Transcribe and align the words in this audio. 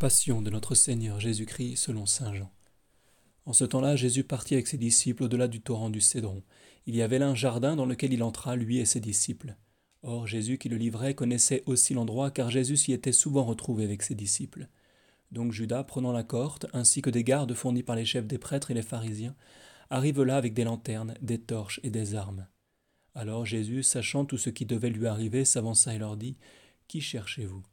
Passion 0.00 0.40
de 0.40 0.48
notre 0.48 0.74
Seigneur 0.74 1.20
Jésus-Christ 1.20 1.76
selon 1.76 2.06
Saint 2.06 2.32
Jean. 2.32 2.50
En 3.44 3.52
ce 3.52 3.66
temps-là, 3.66 3.96
Jésus 3.96 4.24
partit 4.24 4.54
avec 4.54 4.66
ses 4.66 4.78
disciples 4.78 5.24
au-delà 5.24 5.46
du 5.46 5.60
torrent 5.60 5.90
du 5.90 6.00
Cédron. 6.00 6.42
Il 6.86 6.96
y 6.96 7.02
avait 7.02 7.18
là 7.18 7.28
un 7.28 7.34
jardin 7.34 7.76
dans 7.76 7.84
lequel 7.84 8.14
il 8.14 8.22
entra, 8.22 8.56
lui 8.56 8.78
et 8.78 8.86
ses 8.86 9.00
disciples. 9.00 9.56
Or, 10.02 10.26
Jésus 10.26 10.56
qui 10.56 10.70
le 10.70 10.78
livrait 10.78 11.14
connaissait 11.14 11.62
aussi 11.66 11.92
l'endroit, 11.92 12.30
car 12.30 12.48
Jésus 12.48 12.78
s'y 12.78 12.94
était 12.94 13.12
souvent 13.12 13.44
retrouvé 13.44 13.84
avec 13.84 14.02
ses 14.02 14.14
disciples. 14.14 14.68
Donc 15.32 15.52
Judas, 15.52 15.84
prenant 15.84 16.12
la 16.12 16.22
cohorte, 16.22 16.64
ainsi 16.72 17.02
que 17.02 17.10
des 17.10 17.22
gardes 17.22 17.52
fournis 17.52 17.82
par 17.82 17.94
les 17.94 18.06
chefs 18.06 18.26
des 18.26 18.38
prêtres 18.38 18.70
et 18.70 18.74
les 18.74 18.80
pharisiens, 18.80 19.36
arrive 19.90 20.22
là 20.22 20.38
avec 20.38 20.54
des 20.54 20.64
lanternes, 20.64 21.12
des 21.20 21.42
torches 21.42 21.78
et 21.82 21.90
des 21.90 22.14
armes. 22.14 22.46
Alors 23.14 23.44
Jésus, 23.44 23.82
sachant 23.82 24.24
tout 24.24 24.38
ce 24.38 24.48
qui 24.48 24.64
devait 24.64 24.88
lui 24.88 25.06
arriver, 25.06 25.44
s'avança 25.44 25.94
et 25.94 25.98
leur 25.98 26.16
dit 26.16 26.38
Qui 26.88 27.02
cherchez-vous? 27.02 27.64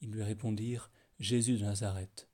Ils 0.00 0.12
lui 0.12 0.22
répondirent 0.22 0.90
Jésus 1.18 1.58
de 1.58 1.64
Nazareth. 1.64 2.28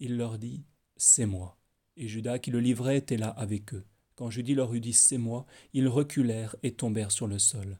Il 0.00 0.16
leur 0.16 0.38
dit 0.38 0.64
C'est 0.96 1.26
moi. 1.26 1.58
Et 1.96 2.08
Judas 2.08 2.38
qui 2.38 2.50
le 2.50 2.60
livrait 2.60 2.98
était 2.98 3.16
là 3.16 3.28
avec 3.28 3.74
eux. 3.74 3.86
Quand 4.14 4.30
Judas 4.30 4.54
leur 4.54 4.74
eut 4.74 4.80
dit 4.80 4.92
C'est 4.92 5.18
moi, 5.18 5.46
ils 5.72 5.88
reculèrent 5.88 6.56
et 6.62 6.72
tombèrent 6.72 7.12
sur 7.12 7.26
le 7.26 7.38
sol. 7.38 7.78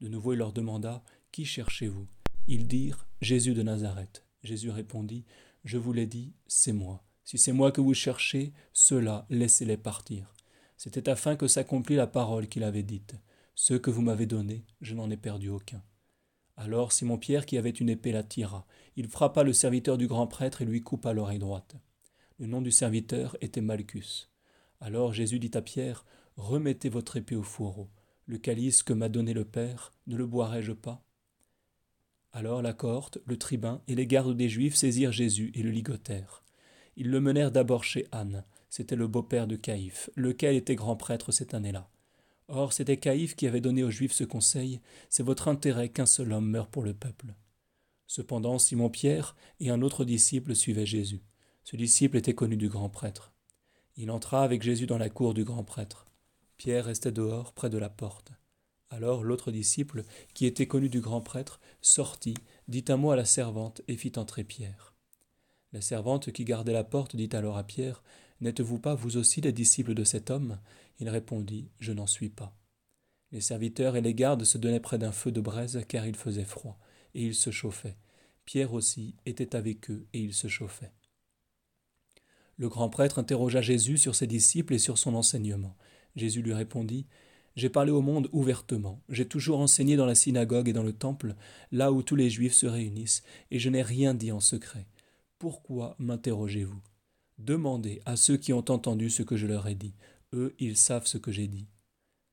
De 0.00 0.08
nouveau 0.08 0.34
il 0.34 0.38
leur 0.38 0.52
demanda 0.52 1.02
Qui 1.32 1.44
cherchez-vous? 1.44 2.06
Ils 2.46 2.68
dirent 2.68 3.06
Jésus 3.20 3.54
de 3.54 3.62
Nazareth. 3.62 4.24
Jésus 4.42 4.70
répondit 4.70 5.24
Je 5.64 5.78
vous 5.78 5.92
l'ai 5.92 6.06
dit, 6.06 6.34
c'est 6.46 6.72
moi. 6.72 7.04
Si 7.24 7.38
c'est 7.38 7.52
moi 7.52 7.72
que 7.72 7.80
vous 7.80 7.94
cherchez, 7.94 8.52
ceux-là, 8.72 9.26
laissez-les 9.30 9.76
partir. 9.76 10.32
C'était 10.76 11.08
afin 11.08 11.34
que 11.34 11.48
s'accomplît 11.48 11.96
la 11.96 12.06
parole 12.06 12.46
qu'il 12.46 12.62
avait 12.62 12.84
dite. 12.84 13.16
Ceux 13.54 13.78
que 13.78 13.90
vous 13.90 14.02
m'avez 14.02 14.26
donnés, 14.26 14.64
je 14.80 14.94
n'en 14.94 15.10
ai 15.10 15.16
perdu 15.16 15.48
aucun. 15.48 15.82
Alors 16.56 16.92
Simon-Pierre, 16.92 17.46
qui 17.46 17.58
avait 17.58 17.70
une 17.70 17.90
épée, 17.90 18.12
la 18.12 18.22
tira. 18.22 18.66
Il 18.96 19.08
frappa 19.08 19.42
le 19.42 19.52
serviteur 19.52 19.98
du 19.98 20.06
grand 20.06 20.26
prêtre 20.26 20.62
et 20.62 20.64
lui 20.64 20.82
coupa 20.82 21.12
l'oreille 21.12 21.38
droite. 21.38 21.76
Le 22.38 22.46
nom 22.46 22.62
du 22.62 22.70
serviteur 22.70 23.36
était 23.40 23.60
Malchus. 23.60 24.28
Alors 24.80 25.12
Jésus 25.12 25.38
dit 25.38 25.50
à 25.54 25.62
Pierre 25.62 26.04
Remettez 26.36 26.88
votre 26.88 27.16
épée 27.16 27.36
au 27.36 27.42
fourreau. 27.42 27.88
Le 28.26 28.38
calice 28.38 28.82
que 28.82 28.92
m'a 28.92 29.08
donné 29.08 29.32
le 29.32 29.44
Père, 29.44 29.92
ne 30.06 30.16
le 30.16 30.26
boirai-je 30.26 30.72
pas? 30.72 31.02
Alors 32.32 32.60
la 32.60 32.74
cohorte, 32.74 33.18
le 33.24 33.38
tribun 33.38 33.80
et 33.88 33.94
les 33.94 34.06
gardes 34.06 34.36
des 34.36 34.48
Juifs 34.48 34.74
saisirent 34.74 35.12
Jésus 35.12 35.52
et 35.54 35.62
le 35.62 35.70
ligotèrent. 35.70 36.42
Ils 36.96 37.10
le 37.10 37.20
menèrent 37.20 37.52
d'abord 37.52 37.84
chez 37.84 38.06
Anne, 38.12 38.44
c'était 38.68 38.96
le 38.96 39.06
beau-père 39.06 39.46
de 39.46 39.56
Caïphe, 39.56 40.10
lequel 40.16 40.56
était 40.56 40.74
grand 40.74 40.96
prêtre 40.96 41.32
cette 41.32 41.54
année-là. 41.54 41.88
Or, 42.48 42.72
c'était 42.72 42.96
Caïphe 42.96 43.34
qui 43.34 43.46
avait 43.46 43.60
donné 43.60 43.82
aux 43.82 43.90
Juifs 43.90 44.12
ce 44.12 44.24
conseil 44.24 44.80
c'est 45.08 45.22
votre 45.22 45.48
intérêt 45.48 45.88
qu'un 45.88 46.06
seul 46.06 46.32
homme 46.32 46.48
meure 46.48 46.68
pour 46.68 46.82
le 46.82 46.94
peuple. 46.94 47.34
Cependant, 48.06 48.58
Simon-Pierre 48.58 49.34
et 49.58 49.70
un 49.70 49.82
autre 49.82 50.04
disciple 50.04 50.54
suivaient 50.54 50.86
Jésus. 50.86 51.22
Ce 51.64 51.74
disciple 51.74 52.16
était 52.16 52.34
connu 52.34 52.56
du 52.56 52.68
grand 52.68 52.88
prêtre. 52.88 53.32
Il 53.96 54.10
entra 54.10 54.44
avec 54.44 54.62
Jésus 54.62 54.86
dans 54.86 54.98
la 54.98 55.10
cour 55.10 55.34
du 55.34 55.42
grand 55.42 55.64
prêtre. 55.64 56.06
Pierre 56.56 56.84
restait 56.84 57.12
dehors, 57.12 57.52
près 57.52 57.70
de 57.70 57.78
la 57.78 57.90
porte. 57.90 58.30
Alors 58.90 59.24
l'autre 59.24 59.50
disciple, 59.50 60.04
qui 60.32 60.46
était 60.46 60.68
connu 60.68 60.88
du 60.88 61.00
grand 61.00 61.20
prêtre, 61.20 61.60
sortit, 61.82 62.36
dit 62.68 62.84
un 62.88 62.96
mot 62.96 63.10
à 63.10 63.16
la 63.16 63.24
servante 63.24 63.82
et 63.88 63.96
fit 63.96 64.12
entrer 64.16 64.44
Pierre. 64.44 64.94
La 65.72 65.80
servante 65.80 66.30
qui 66.30 66.44
gardait 66.44 66.72
la 66.72 66.84
porte 66.84 67.16
dit 67.16 67.28
alors 67.32 67.56
à 67.56 67.64
Pierre 67.64 68.02
N'êtes-vous 68.40 68.78
pas 68.78 68.94
vous 68.94 69.16
aussi 69.16 69.40
les 69.40 69.52
disciples 69.52 69.94
de 69.94 70.04
cet 70.04 70.30
homme? 70.30 70.58
Il 71.00 71.08
répondit 71.08 71.70
Je 71.78 71.92
n'en 71.92 72.06
suis 72.06 72.28
pas. 72.28 72.54
Les 73.32 73.40
serviteurs 73.40 73.96
et 73.96 74.00
les 74.00 74.14
gardes 74.14 74.44
se 74.44 74.58
donnaient 74.58 74.80
près 74.80 74.98
d'un 74.98 75.12
feu 75.12 75.32
de 75.32 75.40
braise 75.40 75.82
car 75.88 76.06
il 76.06 76.16
faisait 76.16 76.44
froid, 76.44 76.78
et 77.14 77.24
ils 77.24 77.34
se 77.34 77.50
chauffaient. 77.50 77.96
Pierre 78.44 78.72
aussi 78.72 79.14
était 79.26 79.56
avec 79.56 79.90
eux, 79.90 80.06
et 80.12 80.20
il 80.20 80.32
se 80.32 80.48
chauffait. 80.48 80.92
Le 82.58 82.68
grand 82.68 82.88
prêtre 82.88 83.18
interrogea 83.18 83.60
Jésus 83.60 83.98
sur 83.98 84.14
ses 84.14 84.26
disciples 84.26 84.74
et 84.74 84.78
sur 84.78 84.98
son 84.98 85.14
enseignement. 85.14 85.76
Jésus 86.14 86.42
lui 86.42 86.54
répondit 86.54 87.06
J'ai 87.56 87.68
parlé 87.68 87.90
au 87.90 88.00
monde 88.00 88.28
ouvertement, 88.32 89.02
j'ai 89.08 89.26
toujours 89.26 89.60
enseigné 89.60 89.96
dans 89.96 90.06
la 90.06 90.14
synagogue 90.14 90.68
et 90.68 90.72
dans 90.72 90.82
le 90.82 90.92
temple, 90.92 91.34
là 91.72 91.92
où 91.92 92.02
tous 92.02 92.16
les 92.16 92.30
Juifs 92.30 92.54
se 92.54 92.66
réunissent, 92.66 93.22
et 93.50 93.58
je 93.58 93.68
n'ai 93.68 93.82
rien 93.82 94.14
dit 94.14 94.32
en 94.32 94.40
secret. 94.40 94.86
Pourquoi 95.38 95.96
m'interrogez-vous? 95.98 96.80
Demandez 97.38 98.00
à 98.06 98.16
ceux 98.16 98.36
qui 98.36 98.52
ont 98.52 98.64
entendu 98.70 99.10
ce 99.10 99.22
que 99.22 99.36
je 99.36 99.46
leur 99.46 99.66
ai 99.66 99.74
dit. 99.74 99.94
Eux, 100.32 100.54
ils 100.58 100.76
savent 100.76 101.06
ce 101.06 101.18
que 101.18 101.32
j'ai 101.32 101.48
dit. 101.48 101.68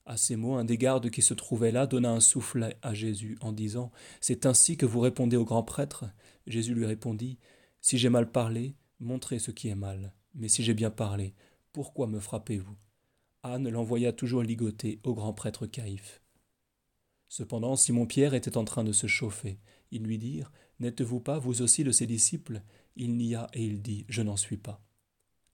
À 0.06 0.18
ces 0.18 0.36
mots, 0.36 0.56
un 0.56 0.66
des 0.66 0.78
gardes 0.78 1.10
qui 1.10 1.22
se 1.22 1.34
trouvait 1.34 1.72
là 1.72 1.88
donna 1.88 2.12
un 2.12 2.20
soufflet 2.20 2.78
à 2.82 2.94
Jésus 2.94 3.38
en 3.42 3.52
disant 3.52 3.92
C'est 4.22 4.46
ainsi 4.46 4.76
que 4.76 4.86
vous 4.86 5.00
répondez 5.00 5.38
au 5.38 5.46
grand 5.46 5.64
prêtre? 5.64 6.06
Jésus 6.48 6.74
lui 6.74 6.86
répondit 6.86 7.38
Si 7.82 7.98
j'ai 7.98 8.10
mal 8.10 8.32
parlé, 8.32 8.76
montrez 9.00 9.40
ce 9.40 9.52
qui 9.52 9.70
est 9.70 9.76
mal. 9.76 10.14
Mais 10.36 10.48
si 10.48 10.64
j'ai 10.64 10.74
bien 10.74 10.90
parlé, 10.90 11.34
pourquoi 11.72 12.08
me 12.08 12.20
frappez-vous? 12.20 12.76
Anne 13.44 13.70
l'envoya 13.70 14.14
toujours 14.14 14.42
ligoter 14.42 15.00
au 15.04 15.14
grand 15.14 15.34
prêtre 15.34 15.68
Caïphe. 15.68 16.22
Cependant, 17.28 17.76
Simon-Pierre 17.76 18.34
était 18.34 18.58
en 18.58 18.64
train 18.64 18.84
de 18.84 18.92
se 18.92 19.08
chauffer. 19.08 19.60
Ils 19.92 20.04
lui 20.04 20.18
dirent 20.18 20.52
N'êtes-vous 20.80 21.20
pas, 21.20 21.40
vous 21.40 21.62
aussi, 21.62 21.84
de 21.84 21.92
ses 21.92 22.08
disciples? 22.08 22.62
Il 22.96 23.16
n'y 23.16 23.36
a 23.36 23.48
et 23.54 23.64
il 23.64 23.82
dit 23.82 24.06
Je 24.08 24.22
n'en 24.22 24.38
suis 24.38 24.58
pas. 24.58 24.82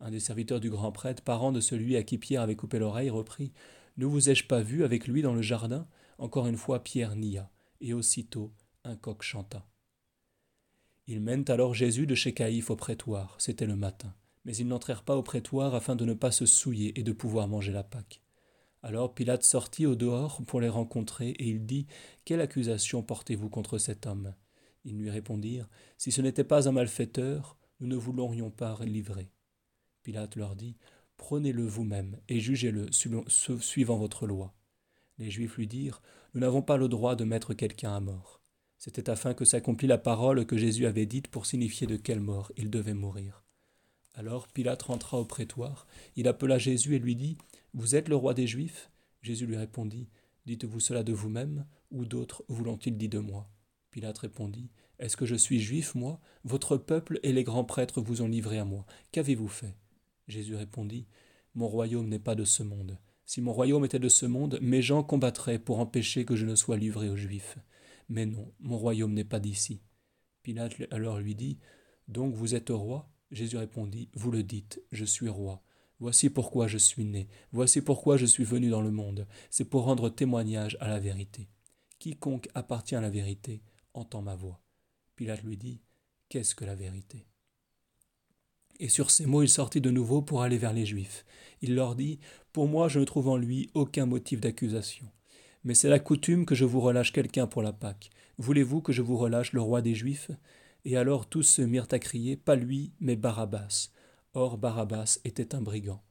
Un 0.02 0.12
des 0.12 0.20
serviteurs 0.20 0.60
du 0.60 0.70
grand 0.70 0.92
prêtre, 0.92 1.24
parent 1.24 1.52
de 1.52 1.60
celui 1.60 1.96
à 1.98 2.04
qui 2.04 2.18
Pierre 2.18 2.42
avait 2.42 2.56
coupé 2.56 2.80
l'oreille, 2.80 3.10
reprit 3.10 3.52
Ne 3.98 4.06
vous 4.06 4.30
ai-je 4.30 4.48
pas 4.48 4.62
vu 4.62 4.84
avec 4.84 5.08
lui 5.08 5.22
dans 5.22 5.34
le 5.34 5.42
jardin? 5.42 5.88
Encore 6.18 6.48
une 6.48 6.58
fois, 6.58 6.84
Pierre 6.84 7.16
nia, 7.16 7.50
et 7.82 7.94
aussitôt 7.94 8.54
un 8.84 8.96
coq 8.96 9.22
chanta. 9.22 9.66
Ils 11.08 11.22
mènent 11.22 11.46
alors 11.50 11.74
Jésus 11.74 12.06
de 12.06 12.16
chez 12.16 12.34
Caïphe 12.34 12.70
au 12.70 12.76
prétoire, 12.76 13.36
c'était 13.40 13.66
le 13.66 13.76
matin, 13.76 14.14
mais 14.46 14.56
ils 14.56 14.68
n'entrèrent 14.68 15.04
pas 15.04 15.18
au 15.18 15.24
prétoire 15.24 15.76
afin 15.76 15.96
de 15.96 16.06
ne 16.06 16.14
pas 16.14 16.31
se 16.31 16.46
souiller 16.46 16.98
et 17.00 17.04
de 17.04 17.12
pouvoir 17.12 17.48
manger 17.48 17.72
la 17.72 17.84
Pâque. 17.84 18.22
Alors 18.84 19.14
Pilate 19.14 19.44
sortit 19.44 19.86
au 19.86 19.96
dehors 19.96 20.42
pour 20.48 20.62
les 20.62 20.70
rencontrer, 20.70 21.31
et 21.31 21.48
il 21.48 21.66
dit 21.66 21.88
Quelle 22.24 22.42
accusation 22.42 23.04
portez-vous 23.04 23.50
contre 23.50 23.78
cet 23.78 24.08
homme? 24.08 24.34
Ils 24.86 24.98
lui 24.98 25.10
répondirent 25.10 25.68
Si 25.98 26.12
ce 26.12 26.22
n'était 26.22 26.46
pas 26.46 26.70
un 26.70 26.72
malfaiteur, 26.72 27.58
nous 27.80 27.88
ne 27.88 27.96
vous 27.96 28.14
l'aurions 28.14 28.52
pas 28.52 28.78
livré. 28.81 29.30
Pilate 30.09 30.38
leur 30.38 30.56
dit 30.56 30.75
Prenez-le 31.18 31.68
vous-même 31.68 32.18
et 32.30 32.40
jugez-le 32.40 32.88
suivant 32.92 33.97
votre 33.97 34.25
loi. 34.25 34.56
Les 35.20 35.30
Juifs 35.30 35.58
lui 35.58 35.68
dirent 35.68 36.02
Nous 36.34 36.42
n'avons 36.42 36.64
pas 36.64 36.78
le 36.78 36.88
droit 36.88 37.16
de 37.16 37.25
mettre 37.25 37.53
quelqu'un 37.53 37.96
à 37.96 38.00
mort. 38.00 38.42
C'était 38.80 39.12
afin 39.12 39.36
que 39.36 39.46
s'accomplît 39.46 39.88
la 39.88 40.00
parole 40.00 40.48
que 40.48 40.58
Jésus 40.58 40.88
avait 40.88 41.06
dite 41.06 41.28
pour 41.28 41.46
signifier 41.46 41.86
de 41.86 41.96
quelle 41.96 42.22
mort 42.22 42.52
il 42.58 42.72
devait 42.72 42.96
mourir. 42.96 43.44
Alors 44.16 44.48
Pilate 44.48 44.81
rentra 44.81 45.19
au 45.19 45.25
prétoire, 45.25 45.86
il 46.16 46.28
appela 46.28 46.58
Jésus 46.58 46.96
et 46.96 47.00
lui 47.00 47.16
dit 47.16 47.38
Vous 47.75 47.96
êtes 47.96 48.09
le 48.09 48.16
roi 48.16 48.34
des 48.34 48.48
Juifs? 48.48 48.90
Jésus 49.22 49.46
lui 49.46 49.58
répondit 49.58 50.09
Dites-vous 50.48 50.80
cela 50.80 51.03
de 51.03 51.14
vous-même, 51.14 51.68
ou 51.92 52.06
d'autres 52.06 52.44
vous 52.48 52.64
l'ont-ils 52.64 52.98
dit 52.98 53.09
de 53.09 53.19
moi? 53.19 53.48
Pilate 53.92 54.18
répondit 54.18 54.72
Est-ce 54.98 55.18
que 55.18 55.28
je 55.28 55.36
suis 55.36 55.59
juif, 55.59 55.94
moi? 55.94 56.19
Votre 56.46 56.78
peuple 56.78 57.19
et 57.22 57.31
les 57.31 57.44
grands 57.44 57.64
prêtres 57.64 58.02
vous 58.02 58.24
ont 58.24 58.28
livré 58.28 58.58
à 58.58 58.66
moi. 58.66 58.88
Qu'avez-vous 59.12 59.48
fait? 59.48 59.75
Jésus 60.30 60.56
répondit 60.56 61.08
Mon 61.56 61.68
royaume 61.68 62.08
n'est 62.08 62.20
pas 62.20 62.36
de 62.36 62.46
ce 62.46 62.64
monde. 62.64 62.98
Si 63.26 63.42
mon 63.42 63.52
royaume 63.52 63.84
était 63.84 64.00
de 64.00 64.10
ce 64.10 64.26
monde, 64.26 64.60
mes 64.62 64.82
gens 64.82 65.04
combattraient 65.04 65.60
pour 65.60 65.80
empêcher 65.80 66.24
que 66.24 66.36
je 66.36 66.46
ne 66.46 66.56
sois 66.56 66.78
livré 66.78 67.10
aux 67.10 67.18
Juifs. 67.18 67.58
Mais 68.08 68.26
non, 68.26 68.54
mon 68.60 68.78
royaume 68.78 69.14
n'est 69.14 69.24
pas 69.24 69.40
d'ici. 69.40 69.82
Pilate 70.44 70.76
alors 70.92 71.20
lui 71.20 71.36
dit 71.36 71.60
Donc 72.08 72.34
vous 72.34 72.56
êtes 72.56 72.70
roi? 72.70 73.12
Jésus 73.32 73.58
répondit 73.58 74.10
Vous 74.14 74.32
le 74.32 74.44
dites, 74.44 74.82
je 74.92 75.06
suis 75.06 75.30
roi. 75.30 75.62
Voici 76.00 76.30
pourquoi 76.30 76.68
je 76.68 76.78
suis 76.78 77.04
né, 77.04 77.28
voici 77.52 77.82
pourquoi 77.82 78.16
je 78.16 78.26
suis 78.26 78.46
venu 78.46 78.70
dans 78.70 78.82
le 78.82 78.90
monde, 78.90 79.28
c'est 79.50 79.66
pour 79.66 79.84
rendre 79.84 80.10
témoignage 80.10 80.78
à 80.80 80.88
la 80.88 80.98
vérité. 80.98 81.50
Quiconque 82.00 82.48
appartient 82.54 82.96
à 82.96 83.02
la 83.02 83.10
vérité 83.10 83.62
entend 83.94 84.22
ma 84.22 84.36
voix. 84.36 84.62
Pilate 85.18 85.44
lui 85.44 85.58
dit 85.58 85.82
Qu'est-ce 86.30 86.56
que 86.56 86.64
la 86.64 86.76
vérité? 86.76 87.26
Et 88.80 88.90
sur 88.90 89.12
ces 89.12 89.26
mots, 89.26 89.44
il 89.44 89.50
sortit 89.50 89.81
de 89.81 89.92
nouveau 89.92 90.22
pour 90.22 90.42
aller 90.42 90.58
vers 90.58 90.74
les 90.74 90.86
Juifs. 90.86 91.26
Il 91.62 91.76
leur 91.76 91.96
dit 91.96 92.20
Pour 92.54 92.68
moi, 92.68 92.88
je 92.88 93.00
ne 93.00 93.06
trouve 93.06 93.28
en 93.28 93.38
lui 93.38 93.70
aucun 93.74 94.06
motif 94.06 94.40
d'accusation. 94.40 95.06
Mais 95.66 95.74
c'est 95.74 95.90
la 95.90 96.00
coutume 96.00 96.46
que 96.46 96.56
je 96.56 96.66
vous 96.66 96.80
relâche 96.80 97.12
quelqu'un 97.12 97.46
pour 97.46 97.62
la 97.62 97.74
Pâque. 97.74 98.10
Voulez-vous 98.38 98.81
que 98.81 98.94
je 98.94 99.02
vous 99.02 99.18
relâche 99.18 99.52
le 99.52 99.62
roi 99.62 99.81
des 99.81 99.96
Juifs? 99.96 100.31
Et 100.86 100.96
alors 100.96 101.28
tous 101.28 101.44
se 101.44 101.62
mirent 101.62 101.90
à 101.92 102.00
crier 102.00 102.38
Pas 102.38 102.56
lui, 102.56 102.94
mais 103.02 103.18
Barabbas. 103.18 103.90
Or 104.34 104.58
Barabbas 104.58 105.20
était 105.25 105.54
un 105.54 105.62
brigand. 105.62 106.02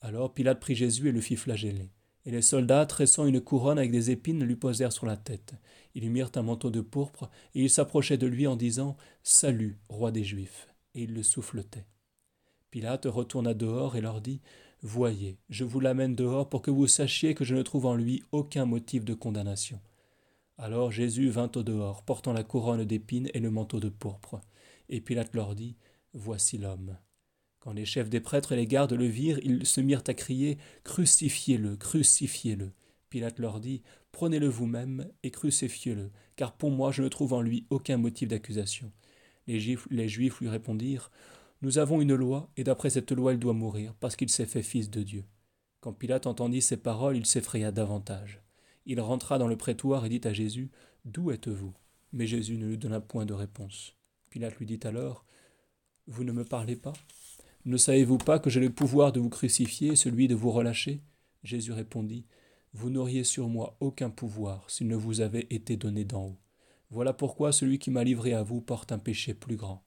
Alors 0.00 0.32
Pilate 0.32 0.60
prit 0.60 0.74
Jésus 0.74 1.08
et 1.08 1.12
le 1.12 1.20
fit 1.20 1.36
flageller. 1.36 1.90
Et 2.24 2.30
les 2.30 2.42
soldats, 2.42 2.86
tressant 2.86 3.26
une 3.26 3.40
couronne 3.40 3.78
avec 3.78 3.90
des 3.90 4.10
épines, 4.10 4.44
lui 4.44 4.56
posèrent 4.56 4.92
sur 4.92 5.04
la 5.04 5.18
tête. 5.18 5.54
Ils 5.94 6.02
lui 6.02 6.08
mirent 6.08 6.32
un 6.36 6.42
manteau 6.42 6.70
de 6.70 6.80
pourpre, 6.80 7.30
et 7.54 7.62
ils 7.62 7.70
s'approchaient 7.70 8.18
de 8.18 8.26
lui 8.26 8.46
en 8.46 8.56
disant 8.56 8.96
Salut, 9.22 9.78
roi 9.88 10.10
des 10.10 10.24
Juifs 10.24 10.69
et 10.94 11.02
il 11.02 11.14
le 11.14 11.22
souffletait. 11.22 11.86
Pilate 12.70 13.06
retourna 13.06 13.54
dehors 13.54 13.96
et 13.96 14.00
leur 14.00 14.20
dit 14.20 14.40
Voyez, 14.82 15.36
je 15.50 15.64
vous 15.64 15.80
l'amène 15.80 16.14
dehors 16.14 16.48
pour 16.48 16.62
que 16.62 16.70
vous 16.70 16.86
sachiez 16.86 17.34
que 17.34 17.44
je 17.44 17.54
ne 17.54 17.62
trouve 17.62 17.86
en 17.86 17.94
lui 17.94 18.22
aucun 18.32 18.64
motif 18.64 19.04
de 19.04 19.14
condamnation. 19.14 19.80
Alors 20.56 20.90
Jésus 20.90 21.28
vint 21.28 21.50
au 21.56 21.62
dehors, 21.62 22.02
portant 22.02 22.32
la 22.32 22.44
couronne 22.44 22.84
d'épines 22.84 23.30
et 23.34 23.40
le 23.40 23.50
manteau 23.50 23.80
de 23.80 23.88
pourpre. 23.88 24.40
Et 24.88 25.00
Pilate 25.00 25.34
leur 25.34 25.54
dit, 25.54 25.76
Voici 26.12 26.58
l'homme. 26.58 26.96
Quand 27.60 27.72
les 27.72 27.84
chefs 27.84 28.08
des 28.10 28.20
prêtres 28.20 28.52
et 28.52 28.56
les 28.56 28.66
gardes 28.66 28.92
le 28.92 29.06
virent, 29.06 29.38
ils 29.42 29.66
se 29.66 29.80
mirent 29.80 30.04
à 30.06 30.14
crier, 30.14 30.58
Crucifiez-le, 30.84 31.76
crucifiez-le. 31.76 32.72
Pilate 33.10 33.38
leur 33.38 33.60
dit, 33.60 33.82
Prenez-le 34.12 34.48
vous-même 34.48 35.08
et 35.22 35.30
crucifiez-le, 35.30 36.10
car 36.36 36.52
pour 36.52 36.70
moi 36.70 36.92
je 36.92 37.02
ne 37.02 37.08
trouve 37.08 37.32
en 37.32 37.42
lui 37.42 37.66
aucun 37.70 37.96
motif 37.96 38.28
d'accusation. 38.28 38.92
Les 39.50 40.08
Juifs, 40.08 40.40
lui 40.40 40.48
répondirent, 40.48 41.10
Nous 41.62 41.78
avons 41.78 42.00
une 42.00 42.14
loi, 42.14 42.50
et 42.56 42.64
d'après 42.64 42.90
cette 42.90 43.10
loi 43.12 43.32
il 43.32 43.38
doit 43.38 43.52
mourir, 43.52 43.94
parce 44.00 44.16
qu'il 44.16 44.28
s'est 44.28 44.46
fait 44.46 44.62
fils 44.62 44.90
de 44.90 45.02
Dieu. 45.02 45.24
Quand 45.80 45.92
Pilate 45.92 46.26
entendit 46.26 46.62
ces 46.62 46.76
paroles, 46.76 47.16
il 47.16 47.26
s'effraya 47.26 47.72
davantage. 47.72 48.42
Il 48.86 49.00
rentra 49.00 49.38
dans 49.38 49.48
le 49.48 49.56
prétoire 49.56 50.04
et 50.04 50.08
dit 50.08 50.20
à 50.24 50.32
Jésus, 50.32 50.70
D'où 51.04 51.30
êtes-vous? 51.30 51.72
Mais 52.12 52.26
Jésus 52.26 52.58
ne 52.58 52.66
lui 52.66 52.78
donna 52.78 53.00
point 53.00 53.26
de 53.26 53.34
réponse. 53.34 53.96
Pilate 54.30 54.56
lui 54.56 54.66
dit 54.66 54.80
alors, 54.84 55.24
Vous 56.06 56.24
ne 56.24 56.32
me 56.32 56.44
parlez 56.44 56.76
pas? 56.76 56.92
Ne 57.64 57.76
savez-vous 57.76 58.18
pas 58.18 58.38
que 58.38 58.50
j'ai 58.50 58.60
le 58.60 58.70
pouvoir 58.70 59.12
de 59.12 59.20
vous 59.20 59.28
crucifier 59.28 59.92
et 59.92 59.96
celui 59.96 60.28
de 60.28 60.34
vous 60.34 60.50
relâcher? 60.50 61.02
Jésus 61.42 61.72
répondit, 61.72 62.26
Vous 62.72 62.90
n'auriez 62.90 63.24
sur 63.24 63.48
moi 63.48 63.76
aucun 63.80 64.10
pouvoir 64.10 64.68
s'il 64.70 64.88
ne 64.88 64.96
vous 64.96 65.20
avait 65.20 65.46
été 65.50 65.76
donné 65.76 66.04
d'en 66.04 66.26
haut. 66.26 66.38
Voilà 66.90 67.12
pourquoi 67.12 67.52
celui 67.52 67.78
qui 67.78 67.90
m'a 67.90 68.04
livré 68.04 68.34
à 68.34 68.42
vous 68.42 68.60
porte 68.60 68.92
un 68.92 68.98
péché 68.98 69.32
plus 69.32 69.56
grand. 69.56 69.84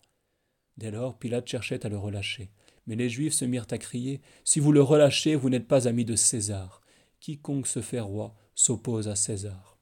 Dès 0.77 0.89
lors, 0.89 1.19
Pilate 1.19 1.47
cherchait 1.47 1.85
à 1.85 1.89
le 1.89 1.97
relâcher. 1.97 2.49
Mais 2.87 2.95
les 2.95 3.09
Juifs 3.09 3.33
se 3.33 3.45
mirent 3.45 3.67
à 3.71 3.77
crier 3.77 4.21
Si 4.43 4.59
vous 4.59 4.71
le 4.71 4.81
relâchez, 4.81 5.35
vous 5.35 5.49
n'êtes 5.49 5.67
pas 5.67 5.87
ami 5.87 6.05
de 6.05 6.15
César. 6.15 6.81
Quiconque 7.19 7.67
se 7.67 7.81
fait 7.81 7.99
roi 7.99 8.35
s'oppose 8.55 9.07
à 9.07 9.15
César. 9.15 9.77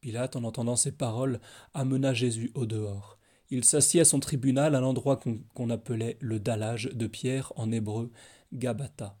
Pilate, 0.00 0.36
en 0.36 0.44
entendant 0.44 0.76
ces 0.76 0.92
paroles, 0.92 1.40
amena 1.74 2.14
Jésus 2.14 2.50
au 2.54 2.66
dehors. 2.66 3.18
Il 3.50 3.64
s'assit 3.64 4.00
à 4.00 4.04
son 4.04 4.20
tribunal 4.20 4.74
à 4.74 4.80
l'endroit 4.80 5.20
qu'on 5.54 5.70
appelait 5.70 6.16
le 6.20 6.40
dallage 6.40 6.90
de 6.92 7.06
Pierre 7.06 7.52
en 7.56 7.70
hébreu, 7.70 8.10
Gabata. 8.52 9.18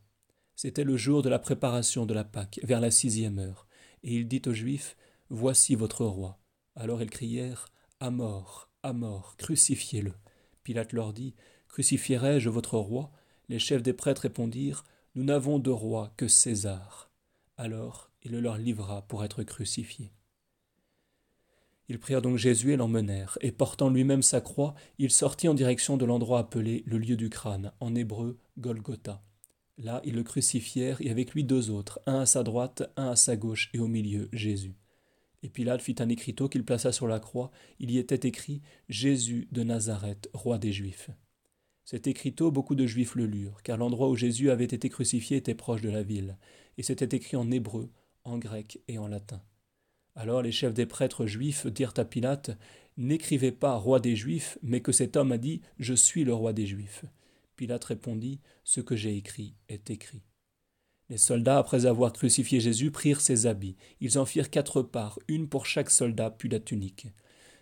C'était 0.56 0.84
le 0.84 0.96
jour 0.96 1.22
de 1.22 1.28
la 1.28 1.38
préparation 1.38 2.06
de 2.06 2.14
la 2.14 2.24
Pâque, 2.24 2.60
vers 2.62 2.80
la 2.80 2.90
sixième 2.90 3.38
heure. 3.38 3.66
Et 4.02 4.14
il 4.14 4.26
dit 4.26 4.42
aux 4.46 4.52
Juifs 4.52 4.96
Voici 5.30 5.74
votre 5.74 6.04
roi. 6.04 6.38
Alors 6.76 7.02
ils 7.02 7.10
crièrent 7.10 7.68
À 7.98 8.10
mort, 8.10 8.70
à 8.82 8.92
mort, 8.92 9.36
crucifiez-le. 9.36 10.14
Pilate 10.62 10.92
leur 10.92 11.12
dit 11.12 11.34
Crucifierai-je 11.68 12.48
votre 12.48 12.78
roi? 12.78 13.10
Les 13.48 13.58
chefs 13.58 13.82
des 13.82 13.92
prêtres 13.92 14.22
répondirent 14.22 14.84
Nous 15.14 15.24
n'avons 15.24 15.58
de 15.58 15.70
roi 15.70 16.12
que 16.16 16.28
César. 16.28 17.10
Alors 17.56 18.10
il 18.22 18.32
le 18.32 18.40
leur 18.40 18.56
livra 18.56 19.02
pour 19.02 19.24
être 19.24 19.42
crucifié. 19.42 20.12
Ils 21.88 22.00
prirent 22.00 22.22
donc 22.22 22.36
Jésus 22.36 22.72
et 22.72 22.76
l'emmenèrent, 22.76 23.38
et 23.40 23.52
portant 23.52 23.90
lui-même 23.90 24.22
sa 24.22 24.40
croix, 24.40 24.74
il 24.98 25.10
sortit 25.10 25.48
en 25.48 25.54
direction 25.54 25.96
de 25.96 26.04
l'endroit 26.04 26.40
appelé 26.40 26.82
le 26.86 26.98
lieu 26.98 27.16
du 27.16 27.30
crâne, 27.30 27.72
en 27.78 27.94
hébreu 27.94 28.38
Golgotha. 28.58 29.22
Là, 29.78 30.00
ils 30.04 30.14
le 30.14 30.24
crucifièrent, 30.24 31.00
et 31.00 31.10
avec 31.10 31.34
lui 31.34 31.44
deux 31.44 31.70
autres, 31.70 32.00
un 32.06 32.20
à 32.20 32.26
sa 32.26 32.42
droite, 32.42 32.90
un 32.96 33.10
à 33.10 33.16
sa 33.16 33.36
gauche, 33.36 33.70
et 33.72 33.78
au 33.78 33.86
milieu 33.86 34.28
Jésus. 34.32 34.74
Et 35.46 35.48
Pilate 35.48 35.80
fit 35.80 35.94
un 36.00 36.08
écriteau 36.08 36.48
qu'il 36.48 36.64
plaça 36.64 36.90
sur 36.90 37.06
la 37.06 37.20
croix. 37.20 37.52
Il 37.78 37.92
y 37.92 37.98
était 37.98 38.26
écrit 38.26 38.62
Jésus 38.88 39.46
de 39.52 39.62
Nazareth, 39.62 40.28
roi 40.32 40.58
des 40.58 40.72
Juifs. 40.72 41.08
Cet 41.84 42.08
écriteau, 42.08 42.50
beaucoup 42.50 42.74
de 42.74 42.84
Juifs 42.84 43.14
le 43.14 43.26
lurent, 43.26 43.62
car 43.62 43.76
l'endroit 43.76 44.08
où 44.08 44.16
Jésus 44.16 44.50
avait 44.50 44.64
été 44.64 44.88
crucifié 44.88 45.36
était 45.36 45.54
proche 45.54 45.82
de 45.82 45.88
la 45.88 46.02
ville, 46.02 46.36
et 46.78 46.82
c'était 46.82 47.16
écrit 47.16 47.36
en 47.36 47.48
hébreu, 47.52 47.92
en 48.24 48.38
grec 48.38 48.80
et 48.88 48.98
en 48.98 49.06
latin. 49.06 49.40
Alors 50.16 50.42
les 50.42 50.50
chefs 50.50 50.74
des 50.74 50.84
prêtres 50.84 51.26
juifs 51.26 51.68
dirent 51.68 51.94
à 51.96 52.04
Pilate 52.04 52.50
N'écrivez 52.96 53.52
pas 53.52 53.76
roi 53.76 54.00
des 54.00 54.16
Juifs, 54.16 54.58
mais 54.64 54.80
que 54.80 54.90
cet 54.90 55.16
homme 55.16 55.30
a 55.30 55.38
dit 55.38 55.60
Je 55.78 55.94
suis 55.94 56.24
le 56.24 56.34
roi 56.34 56.52
des 56.52 56.66
Juifs. 56.66 57.04
Pilate 57.54 57.84
répondit 57.84 58.40
Ce 58.64 58.80
que 58.80 58.96
j'ai 58.96 59.16
écrit 59.16 59.54
est 59.68 59.90
écrit. 59.90 60.25
Les 61.08 61.18
soldats, 61.18 61.58
après 61.58 61.86
avoir 61.86 62.12
crucifié 62.12 62.60
Jésus, 62.60 62.90
prirent 62.90 63.20
ses 63.20 63.46
habits. 63.46 63.76
Ils 64.00 64.18
en 64.18 64.24
firent 64.26 64.50
quatre 64.50 64.82
parts, 64.82 65.18
une 65.28 65.48
pour 65.48 65.66
chaque 65.66 65.90
soldat, 65.90 66.30
puis 66.30 66.48
la 66.48 66.58
tunique. 66.58 67.06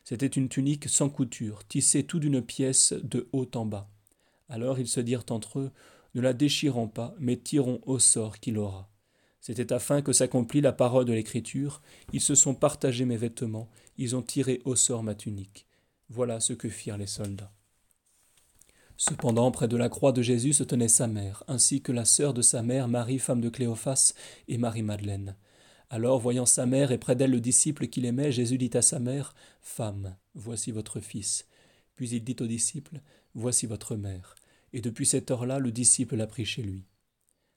C'était 0.03 0.27
une 0.27 0.49
tunique 0.49 0.89
sans 0.89 1.09
couture, 1.11 1.67
tissée 1.67 2.05
tout 2.05 2.19
d'une 2.19 2.43
pièce 2.43 2.93
de 2.93 3.29
haut 3.33 3.51
en 3.55 3.67
bas. 3.67 3.91
Alors 4.49 4.79
ils 4.79 4.89
se 4.89 5.01
dirent 5.01 5.25
entre 5.31 5.59
eux 5.59 5.73
Ne 6.15 6.21
la 6.21 6.33
déchirons 6.33 6.89
pas, 6.89 7.15
mais 7.19 7.37
tirons 7.37 7.81
au 7.85 7.99
sort 7.99 8.39
qu'il 8.39 8.59
aura. 8.59 8.91
C'était 9.41 9.75
afin 9.75 10.01
que 10.01 10.13
s'accomplît 10.13 10.63
la 10.63 10.73
parole 10.73 11.05
de 11.05 11.13
l'Écriture. 11.13 11.83
Ils 12.15 12.23
se 12.23 12.35
sont 12.35 12.55
partagés 12.55 13.05
mes 13.05 13.17
vêtements, 13.17 13.69
ils 13.99 14.17
ont 14.17 14.23
tiré 14.23 14.63
au 14.65 14.75
sort 14.75 15.03
ma 15.03 15.15
tunique. 15.15 15.67
Voilà 16.09 16.41
ce 16.41 16.55
que 16.55 16.69
firent 16.69 16.99
les 16.99 17.07
soldats. 17.07 17.53
Cependant, 18.97 19.51
près 19.51 19.69
de 19.69 19.77
la 19.77 19.89
croix 19.89 20.13
de 20.13 20.23
Jésus 20.23 20.53
se 20.53 20.65
tenait 20.65 20.89
sa 20.89 21.07
mère, 21.07 21.43
ainsi 21.49 21.83
que 21.83 21.93
la 21.93 22.05
sœur 22.05 22.33
de 22.33 22.43
sa 22.43 22.63
mère, 22.63 22.89
Marie, 22.89 23.19
femme 23.19 23.41
de 23.41 23.49
Cléophas, 23.49 24.15
et 24.49 24.59
Marie-Madeleine. 24.59 25.37
Alors, 25.91 26.19
voyant 26.21 26.47
sa 26.47 26.67
mère 26.67 26.93
et 26.93 26.99
près 26.99 27.17
d'elle 27.17 27.31
le 27.31 27.41
disciple 27.41 27.89
qu'il 27.89 28.05
aimait, 28.05 28.33
Jésus 28.33 28.59
dit 28.59 28.71
à 28.75 28.83
sa 28.83 28.99
mère 28.99 29.35
Femme, 29.61 30.17
voici 30.35 30.71
votre 30.71 31.01
fils. 31.01 31.47
Puis 31.95 32.11
il 32.11 32.25
dit 32.25 32.37
au 32.41 32.47
disciple 32.47 33.01
Voici 33.35 33.67
votre 33.67 33.97
mère. 33.97 34.35
Et 34.73 34.81
depuis 34.81 35.07
cette 35.07 35.31
heure-là, 35.31 35.59
le 35.59 35.73
disciple 35.73 36.17
l'a 36.17 36.27
pris 36.27 36.45
chez 36.45 36.63
lui. 36.63 36.85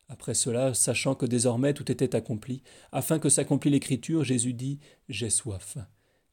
Après 0.10 0.34
cela, 0.34 0.74
sachant 0.74 1.16
que 1.16 1.26
désormais 1.26 1.74
tout 1.74 1.92
était 1.92 2.16
accompli, 2.16 2.64
afin 2.92 3.20
que 3.20 3.30
s'accomplît 3.30 3.72
l'écriture, 3.72 4.24
Jésus 4.24 4.54
dit 4.54 4.80
J'ai 5.10 5.30
soif. 5.30 5.78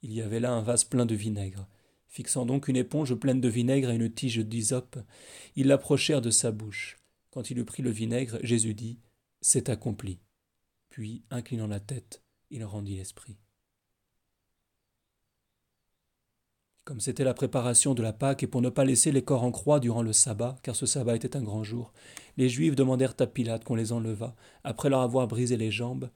Il 0.03 0.13
y 0.13 0.23
avait 0.23 0.41
là 0.41 0.53
un 0.53 0.63
vase 0.63 0.85
plein 0.85 1.07
de 1.07 1.15
vinaigre. 1.15 1.67
Fixant 2.15 2.47
donc 2.47 2.69
une 2.69 2.77
éponge 2.77 3.13
pleine 3.17 3.41
de 3.41 3.49
vinaigre 3.49 3.91
et 3.91 3.97
une 3.97 4.09
tige 4.09 4.39
d'hysope, 4.39 5.01
ils 5.57 5.67
l'approchèrent 5.67 6.23
de 6.23 6.31
sa 6.31 6.53
bouche. 6.53 6.97
Quand 7.33 7.51
il 7.51 7.59
eut 7.59 7.65
pris 7.65 7.83
le 7.83 7.91
vinaigre, 7.91 8.39
Jésus 8.45 8.73
dit 8.73 9.01
C'est 9.41 9.69
accompli. 9.69 10.21
Puis, 10.91 11.25
inclinant 11.33 11.67
la 11.67 11.81
tête, 11.81 12.23
il 12.53 12.63
rendit 12.65 12.95
l'esprit. 12.95 13.37
Comme 16.85 17.01
c'était 17.01 17.25
la 17.25 17.35
préparation 17.35 17.95
de 17.95 18.03
la 18.05 18.13
Pâque 18.13 18.45
et 18.45 18.47
pour 18.47 18.63
ne 18.63 18.69
pas 18.69 18.85
laisser 18.85 19.11
les 19.11 19.25
corps 19.25 19.43
en 19.43 19.51
croix 19.51 19.81
durant 19.81 20.03
le 20.03 20.13
sabbat, 20.13 20.57
car 20.63 20.77
ce 20.77 20.87
sabbat 20.87 21.17
était 21.17 21.37
un 21.37 21.43
grand 21.43 21.65
jour, 21.65 21.93
les 22.37 22.49
Juifs 22.49 22.77
demandèrent 22.77 23.17
à 23.19 23.27
Pilate 23.27 23.65
qu'on 23.65 23.75
les 23.75 23.91
enlevât, 23.91 24.37
après 24.63 24.89
leur 24.89 25.01
avoir 25.01 25.27
brisé 25.27 25.57
les 25.57 25.73
jambes. 25.73 26.11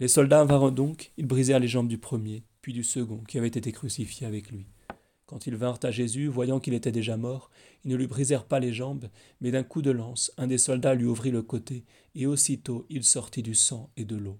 Les 0.00 0.08
soldats 0.08 0.46
vinrent 0.46 0.72
donc, 0.72 1.12
ils 1.18 1.26
brisèrent 1.26 1.60
les 1.60 1.68
jambes 1.68 1.88
du 1.88 1.98
premier, 1.98 2.42
puis 2.62 2.72
du 2.72 2.84
second, 2.84 3.18
qui 3.18 3.36
avait 3.36 3.48
été 3.48 3.70
crucifié 3.70 4.26
avec 4.26 4.50
lui. 4.50 4.66
Quand 5.26 5.48
ils 5.48 5.56
vinrent 5.56 5.80
à 5.82 5.90
Jésus, 5.90 6.28
voyant 6.28 6.60
qu'il 6.60 6.72
était 6.72 6.92
déjà 6.92 7.16
mort, 7.16 7.50
ils 7.84 7.90
ne 7.90 7.96
lui 7.96 8.06
brisèrent 8.06 8.46
pas 8.46 8.60
les 8.60 8.72
jambes, 8.72 9.08
mais 9.40 9.50
d'un 9.50 9.64
coup 9.64 9.82
de 9.82 9.90
lance, 9.90 10.32
un 10.36 10.46
des 10.46 10.58
soldats 10.58 10.94
lui 10.94 11.06
ouvrit 11.06 11.32
le 11.32 11.42
côté, 11.42 11.84
et 12.14 12.26
aussitôt 12.26 12.86
il 12.90 13.02
sortit 13.02 13.42
du 13.42 13.54
sang 13.54 13.90
et 13.96 14.04
de 14.04 14.14
l'eau. 14.14 14.38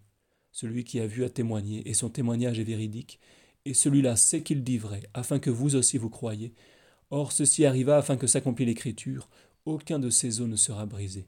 Celui 0.53 0.85
qui 0.85 1.01
a 1.01 1.07
vu 1.09 1.25
a 1.25 1.29
témoigné, 1.29 1.89
et 1.89 1.95
son 1.95 2.09
témoignage 2.09 2.61
est 2.61 2.65
véridique, 2.65 3.19
et 3.65 3.75
celui-là 3.75 4.15
sait 4.15 4.43
qu'il 4.43 4.63
dit 4.63 4.79
vrai, 4.79 5.03
afin 5.13 5.41
que 5.41 5.51
vous 5.51 5.75
aussi 5.75 5.99
vous 5.99 6.09
croyiez. 6.09 6.55
Or 7.11 7.33
ceci 7.33 7.67
arriva 7.67 7.97
afin 7.97 8.17
que 8.17 8.29
s'accomplît 8.29 8.65
l'Écriture, 8.65 9.29
aucun 9.65 9.99
de 9.99 10.09
ces 10.09 10.41
os 10.41 10.49
ne 10.49 10.57
sera 10.57 10.87
brisé. 10.87 11.27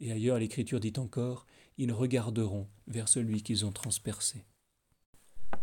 Et 0.00 0.12
ailleurs 0.12 0.38
l'Écriture 0.38 0.80
dit 0.80 0.92
encore, 0.98 1.46
ils 1.78 1.92
regarderont 1.92 2.68
vers 2.88 3.08
celui 3.08 3.42
qu'ils 3.42 3.64
ont 3.64 3.72
transpercé. 3.72 4.44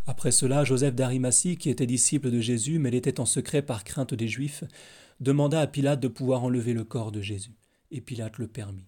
Après 0.08 0.32
cela, 0.32 0.64
Joseph 0.64 0.96
d'Arimathie, 0.96 1.56
qui 1.56 1.70
était 1.70 1.86
disciple 1.86 2.32
de 2.32 2.40
Jésus, 2.40 2.80
mais 2.80 2.92
l'était 2.92 3.20
en 3.20 3.26
secret 3.26 3.62
par 3.62 3.84
crainte 3.84 4.14
des 4.14 4.28
Juifs, 4.28 4.64
demanda 5.20 5.62
à 5.62 5.68
Pilate 5.68 6.00
de 6.00 6.08
pouvoir 6.08 6.44
enlever 6.44 6.74
le 6.74 6.84
corps 6.84 7.12
de 7.12 7.22
Jésus. 7.22 7.56
Et 7.92 8.02
Pilate 8.02 8.38
le 8.38 8.48
permit. 8.48 8.88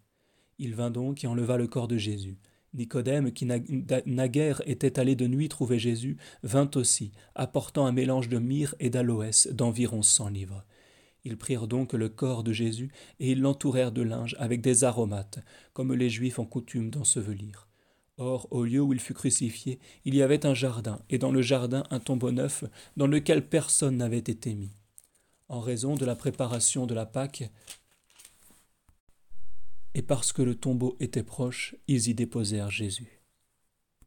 Il 0.60 0.76
vint 0.76 0.92
donc 0.92 1.24
et 1.24 1.28
enleva 1.28 1.58
le 1.58 1.68
corps 1.68 1.88
de 1.88 1.98
Jésus. 1.98 2.38
Nicodème, 2.74 3.32
qui 3.32 3.46
naguère 4.06 4.62
était 4.66 5.00
allé 5.00 5.16
de 5.16 5.28
nuit 5.28 5.50
trouver 5.50 5.78
Jésus, 5.78 6.18
vint 6.44 6.70
aussi, 6.76 7.12
apportant 7.36 7.86
un 7.86 7.92
mélange 7.92 8.30
de 8.30 8.38
myrrhe 8.38 8.76
et 8.80 8.90
d'aloès 8.90 9.48
d'environ 9.52 10.02
cent 10.02 10.30
livres. 10.30 10.64
Ils 11.24 11.38
prirent 11.38 11.68
donc 11.68 11.94
le 11.94 12.10
corps 12.10 12.44
de 12.44 12.54
Jésus 12.54 12.92
et 13.20 13.32
ils 13.32 13.42
l'entourèrent 13.42 13.92
de 13.92 14.02
linge 14.02 14.36
avec 14.40 14.62
des 14.62 14.84
aromates, 14.84 15.40
comme 15.74 15.94
les 15.94 16.10
Juifs 16.10 16.40
ont 16.40 16.46
coutume 16.46 16.90
d'ensevelir. 16.90 17.68
Or, 18.18 18.48
au 18.52 18.64
lieu 18.64 18.82
où 18.82 18.94
il 18.94 19.00
fut 19.00 19.14
crucifié, 19.14 19.80
il 20.06 20.16
y 20.16 20.22
avait 20.22 20.46
un 20.46 20.54
jardin, 20.54 21.02
et 21.10 21.18
dans 21.18 21.32
le 21.32 21.42
jardin 21.42 21.84
un 21.90 22.00
tombeau 22.00 22.32
neuf, 22.32 22.64
dans 22.98 23.08
lequel 23.08 23.48
personne 23.48 23.98
n'avait 23.98 24.18
été 24.18 24.54
mis. 24.54 24.76
En 25.48 25.60
raison 25.60 25.96
de 25.96 26.06
la 26.06 26.16
préparation 26.16 26.86
de 26.86 26.94
la 26.94 27.06
Pâque, 27.06 27.50
et 29.94 30.02
parce 30.02 30.32
que 30.32 30.42
le 30.42 30.56
tombeau 30.56 30.96
était 31.00 31.24
proche, 31.24 31.76
ils 31.88 32.08
y 32.08 32.14
déposèrent 32.14 32.72
Jésus. 32.72 33.21